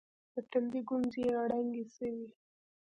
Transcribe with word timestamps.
د 0.33 0.35
تندي 0.51 0.81
گونځې 0.87 1.21
يې 1.29 1.37
ړنګې 1.49 1.85
سوې. 1.95 2.29